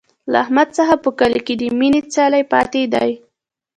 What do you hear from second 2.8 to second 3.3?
دی.